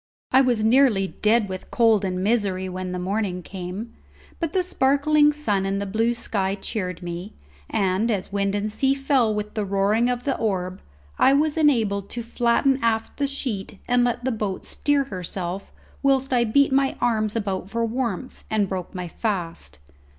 [0.31, 3.93] I was nearly dead with cold and misery when the morning came,
[4.39, 7.35] but the sparkling sun and the blue sky cheered me,
[7.69, 10.81] and as wind and sea fell with the soaring of the orb,
[11.19, 15.71] I was enabled to flatten aft the sheet and let the boat steer herself
[16.01, 19.77] whilst I beat my arms about for warmth and broke my fast.